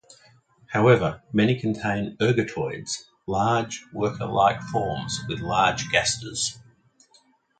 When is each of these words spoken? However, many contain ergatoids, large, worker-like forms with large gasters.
However, 0.73 1.21
many 1.31 1.59
contain 1.59 2.17
ergatoids, 2.17 3.05
large, 3.27 3.85
worker-like 3.93 4.59
forms 4.63 5.19
with 5.29 5.41
large 5.41 5.89
gasters. 5.91 6.57